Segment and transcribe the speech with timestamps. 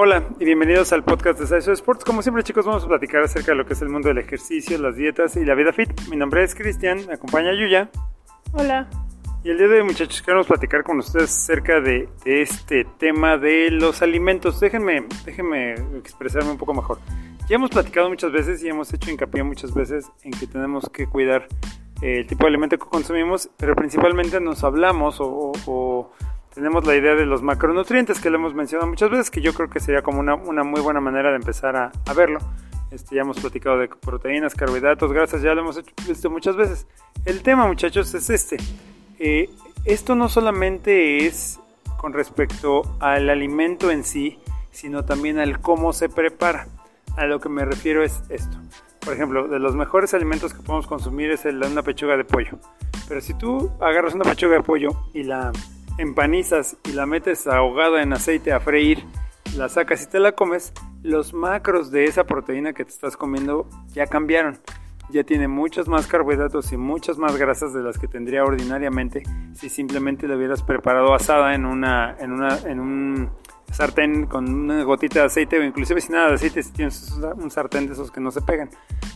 [0.00, 2.04] Hola y bienvenidos al podcast de Saiso Sports.
[2.04, 4.78] Como siempre chicos vamos a platicar acerca de lo que es el mundo del ejercicio,
[4.78, 5.90] las dietas y la vida fit.
[6.08, 7.90] Mi nombre es Cristian, me acompaña Yuya.
[8.52, 8.88] Hola.
[9.42, 13.38] Y el día de hoy muchachos queremos platicar con ustedes acerca de, de este tema
[13.38, 14.60] de los alimentos.
[14.60, 17.00] Déjenme, déjenme expresarme un poco mejor.
[17.48, 21.08] Ya hemos platicado muchas veces y hemos hecho hincapié muchas veces en que tenemos que
[21.08, 21.48] cuidar
[22.02, 26.12] el tipo de alimento que consumimos, pero principalmente nos hablamos o, o, o
[26.58, 29.70] tenemos la idea de los macronutrientes que lo hemos mencionado muchas veces, que yo creo
[29.70, 32.40] que sería como una, una muy buena manera de empezar a, a verlo.
[32.90, 36.88] Este, ya hemos platicado de proteínas, carbohidratos, grasas, ya lo hemos hecho, visto muchas veces.
[37.24, 38.56] El tema, muchachos, es este.
[39.20, 39.48] Eh,
[39.84, 41.60] esto no solamente es
[41.96, 44.40] con respecto al alimento en sí,
[44.72, 46.66] sino también al cómo se prepara.
[47.16, 48.56] A lo que me refiero es esto.
[49.04, 52.58] Por ejemplo, de los mejores alimentos que podemos consumir es el, una pechuga de pollo.
[53.06, 55.52] Pero si tú agarras una pechuga de pollo y la
[55.98, 59.04] empanizas y la metes ahogada en aceite a freír,
[59.56, 63.68] la sacas y te la comes, los macros de esa proteína que te estás comiendo
[63.88, 64.58] ya cambiaron.
[65.10, 69.22] Ya tiene muchos más carbohidratos y muchas más grasas de las que tendría ordinariamente
[69.54, 73.30] si simplemente la hubieras preparado asada en una en una en un
[73.72, 77.50] sartén con una gotita de aceite o inclusive sin nada de aceite si tienes un
[77.50, 78.68] sartén de esos que no se pegan.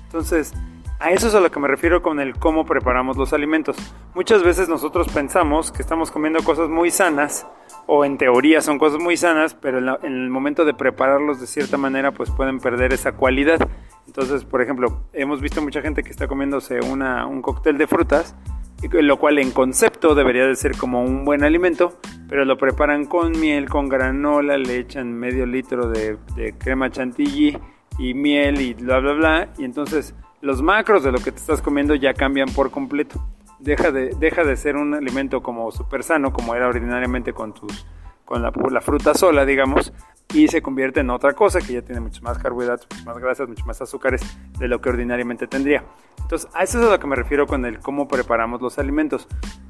[0.05, 0.55] Entonces,
[1.03, 3.77] a eso es a lo que me refiero con el cómo preparamos los alimentos.
[4.15, 7.45] Muchas veces nosotros pensamos que estamos comiendo cosas muy sanas,
[7.87, 11.77] o en teoría son cosas muy sanas, pero en, el momento de prepararlos de cierta
[11.77, 13.69] manera pues pueden perder esa cualidad.
[14.07, 18.37] Entonces, por ejemplo, hemos visto mucha gente que está comiéndose una, un cóctel de frutas,
[18.93, 23.33] lo cual en concepto debería de ser como un buen alimento, pero lo preparan con
[23.41, 27.59] miel, con granola, le echan medio litro de crema chantilly
[27.99, 31.63] y miel y bla bla bla, y entonces los macros de lo que te estás
[31.63, 33.25] comiendo ya cambian por completo.
[33.61, 37.87] Deja de, deja de ser un alimento como súper sano, como era ordinariamente con, tus,
[38.25, 39.93] con la, fruta sola, digamos,
[40.35, 43.49] y se convierte en otra cosa que ya tiene muchos más carbohidratos, muchas más grasas,
[43.49, 44.21] muchos más azúcares
[44.59, 45.85] de lo que ordinariamente tendría.
[46.21, 49.29] Entonces, a eso es a lo que me refiero con el cómo preparamos los alimentos.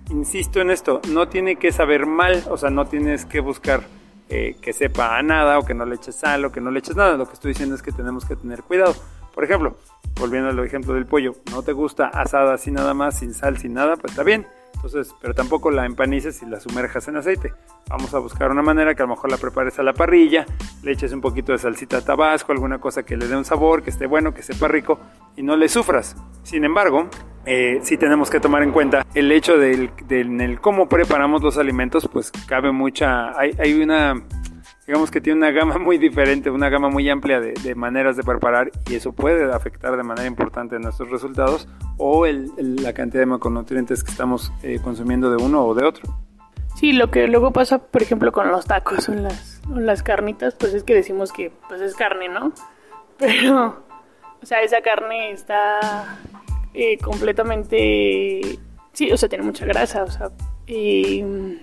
[0.08, 3.82] Insisto en esto, no tiene que saber mal, o sea, no tienes que buscar
[4.30, 6.78] eh, que sepa a nada o que no le eches sal o que no le
[6.78, 7.18] eches nada.
[7.18, 8.94] Lo que estoy diciendo es que tenemos que tener cuidado.
[9.34, 9.76] Por ejemplo,
[10.18, 13.74] volviendo al ejemplo del pollo, no te gusta asada así nada más, sin sal, sin
[13.74, 14.46] nada, pues está bien.
[14.74, 17.52] Entonces, pero tampoco la empanices y la sumerjas en aceite.
[17.88, 20.44] Vamos a buscar una manera que a lo mejor la prepares a la parrilla,
[20.82, 23.90] le eches un poquito de salsita tabasco, alguna cosa que le dé un sabor, que
[23.90, 24.98] esté bueno, que sepa rico
[25.36, 26.16] y no le sufras.
[26.42, 27.08] Sin embargo,
[27.44, 31.58] eh, sí tenemos que tomar en cuenta el hecho del, del, del cómo preparamos los
[31.58, 34.20] alimentos, pues cabe mucha, hay, hay una
[34.92, 38.24] digamos que tiene una gama muy diferente, una gama muy amplia de, de, maneras de
[38.24, 41.66] preparar y eso puede afectar de manera importante nuestros resultados
[41.96, 45.86] o el, el, la cantidad de macronutrientes que estamos eh, consumiendo de uno o de
[45.86, 46.14] otro.
[46.76, 50.54] Sí, lo que luego pasa, por ejemplo, con los tacos o las, o las carnitas,
[50.56, 52.52] pues es que decimos que pues es carne, ¿no?
[53.16, 53.82] Pero,
[54.42, 56.18] o sea, esa carne está
[56.74, 58.58] eh, completamente...
[58.92, 60.28] Sí, o sea, tiene mucha grasa, o sea...
[60.66, 61.58] Eh,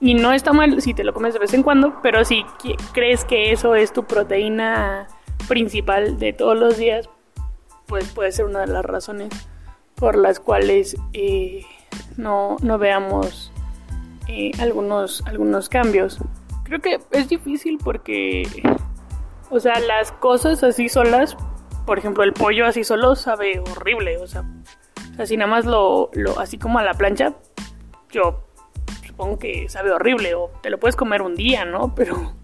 [0.00, 2.44] y no está mal si te lo comes de vez en cuando, pero si
[2.92, 5.08] crees que eso es tu proteína
[5.48, 7.08] principal de todos los días,
[7.86, 9.30] pues puede ser una de las razones
[9.94, 11.64] por las cuales eh,
[12.16, 13.52] no, no, veamos
[14.28, 16.18] eh, algunos, algunos cambios.
[16.64, 18.62] Creo que es difícil porque,
[19.50, 21.36] o sea, las cosas así solas,
[21.86, 24.44] por ejemplo, el pollo así solo sabe horrible, o sea,
[25.16, 27.34] así nada más lo, lo así como a la plancha,
[28.10, 28.45] yo
[29.16, 31.94] supongo que sabe horrible o te lo puedes comer un día, ¿no?
[31.96, 32.34] Pero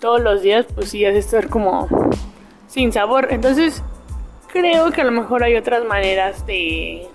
[0.00, 1.88] todos los días pues sí, has de estar como
[2.66, 3.28] sin sabor.
[3.30, 3.82] Entonces
[4.52, 7.06] creo que a lo mejor hay otras maneras de,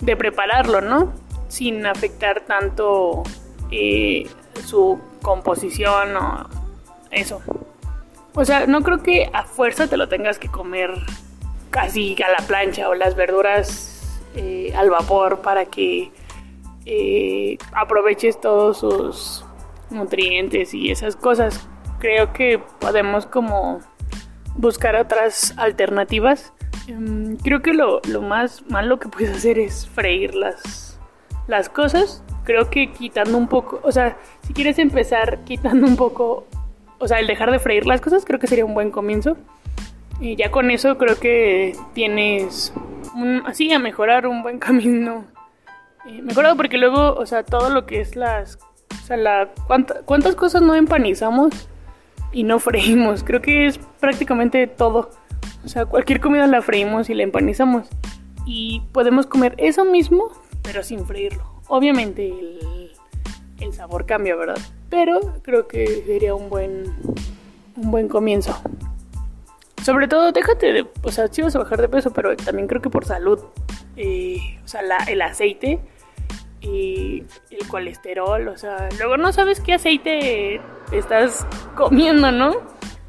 [0.00, 1.14] de prepararlo, ¿no?
[1.48, 3.22] Sin afectar tanto
[3.70, 4.28] eh,
[4.66, 6.46] su composición o
[7.10, 7.40] eso.
[8.34, 10.90] O sea, no creo que a fuerza te lo tengas que comer
[11.70, 16.12] casi a la plancha o las verduras eh, al vapor para que
[16.90, 19.44] eh, aproveches todos sus
[19.90, 21.68] nutrientes y esas cosas.
[21.98, 23.80] Creo que podemos como
[24.56, 26.54] buscar otras alternativas.
[26.88, 30.98] Um, creo que lo, lo, más malo que puedes hacer es freír las,
[31.74, 32.24] cosas.
[32.44, 36.46] Creo que quitando un poco, o sea, si quieres empezar quitando un poco,
[36.98, 39.36] o sea, el dejar de freír las cosas, creo que sería un buen comienzo.
[40.20, 42.72] Y ya con eso creo que tienes
[43.44, 45.26] así a mejorar un buen camino
[46.08, 48.58] eh, me acuerdo porque luego, o sea, todo lo que es las...
[48.90, 51.68] O sea, la, ¿cuánta, ¿cuántas cosas no empanizamos
[52.32, 53.24] y no freímos?
[53.24, 55.10] Creo que es prácticamente todo.
[55.64, 57.88] O sea, cualquier comida la freímos y la empanizamos.
[58.46, 60.32] Y podemos comer eso mismo,
[60.62, 61.44] pero sin freírlo.
[61.68, 62.92] Obviamente el,
[63.60, 64.58] el sabor cambia, ¿verdad?
[64.88, 66.84] Pero creo que sería un buen,
[67.76, 68.58] un buen comienzo.
[69.82, 72.82] Sobre todo, déjate de, o sea, sí vas a bajar de peso, pero también creo
[72.82, 73.40] que por salud.
[73.96, 75.80] Eh, o sea, la, el aceite
[76.60, 80.60] y el colesterol, o sea, luego no sabes qué aceite
[80.92, 81.46] estás
[81.76, 82.54] comiendo, ¿no?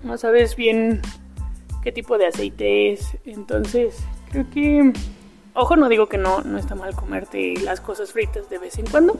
[0.03, 1.01] No sabes bien
[1.83, 3.17] qué tipo de aceite es.
[3.25, 3.97] Entonces,
[4.31, 4.93] creo que,
[5.53, 8.85] ojo, no digo que no, no está mal comerte las cosas fritas de vez en
[8.87, 9.17] cuando,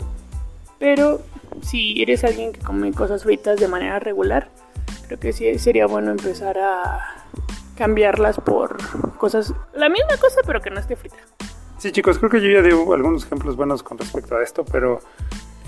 [0.78, 1.22] pero
[1.62, 4.50] si eres alguien que come cosas fritas de manera regular,
[5.08, 7.26] creo que sí sería bueno empezar a
[7.78, 8.78] cambiarlas por
[9.18, 11.18] cosas, la misma cosa pero que no esté frita.
[11.80, 15.00] Sí, chicos, creo que yo ya di algunos ejemplos buenos con respecto a esto, pero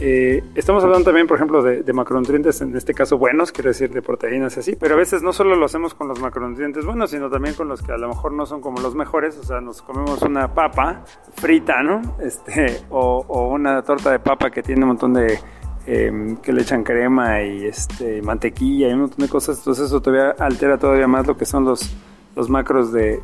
[0.02, 4.02] eh, estamos hablando también, por ejemplo, de, macronutrientes, en este caso buenos, quiero decir, de
[4.02, 7.30] proteínas y así, pero a veces no solo lo hacemos con los macronutrientes buenos, sino
[7.30, 9.82] también con los que a lo mejor no son como los mejores, o sea, nos
[9.82, 11.06] comemos una papa
[11.36, 12.02] frita, ¿no?
[12.20, 15.40] Este, o, una torta de papa que tiene un montón de...
[15.88, 20.00] Em, que le echan crema y este, mantequilla y un montón de cosas, entonces eso
[20.00, 21.98] todavía altera todavía más lo que son los,
[22.36, 23.22] los macros de,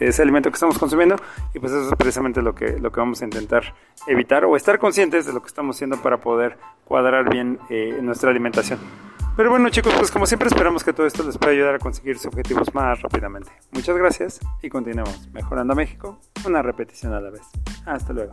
[0.00, 1.16] ese alimento que estamos consumiendo
[1.54, 3.74] y pues eso es precisamente lo que, lo que vamos a intentar
[4.06, 8.30] evitar o estar conscientes de lo que estamos haciendo para poder cuadrar bien eh, nuestra
[8.30, 8.78] alimentación.
[9.36, 12.16] Pero bueno chicos, pues como siempre esperamos que todo esto les pueda ayudar a conseguir
[12.16, 13.50] sus objetivos más rápidamente.
[13.70, 17.42] Muchas gracias y continuemos mejorando a México una repetición a la vez.
[17.86, 18.32] Hasta luego.